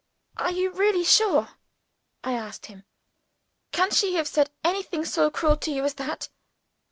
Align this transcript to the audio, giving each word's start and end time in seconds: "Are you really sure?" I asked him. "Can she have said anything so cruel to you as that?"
"Are 0.35 0.49
you 0.51 0.71
really 0.71 1.03
sure?" 1.03 1.49
I 2.23 2.33
asked 2.33 2.65
him. 2.65 2.85
"Can 3.71 3.91
she 3.91 4.15
have 4.15 4.27
said 4.27 4.49
anything 4.63 5.05
so 5.05 5.29
cruel 5.29 5.57
to 5.57 5.69
you 5.71 5.83
as 5.85 5.93
that?" 5.93 6.27